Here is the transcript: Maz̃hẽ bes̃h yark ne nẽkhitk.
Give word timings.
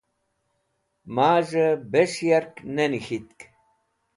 Maz̃hẽ 1.15 1.79
bes̃h 1.91 2.17
yark 2.27 2.55
ne 2.75 2.85
nẽkhitk. 2.91 3.39